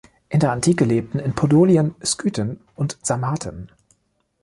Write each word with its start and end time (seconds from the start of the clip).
In 0.29 0.39
der 0.39 0.51
Antike 0.51 0.83
lebten 0.83 1.19
in 1.19 1.35
Podolien 1.35 1.93
Skythen 2.03 2.59
und 2.75 2.97
Sarmaten. 3.03 3.71